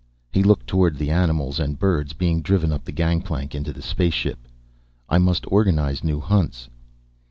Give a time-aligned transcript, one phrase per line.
[0.31, 4.47] He looked toward the animals and birds being driven up the gangplank into the spaceship.
[5.07, 6.67] "I must organize new hunts."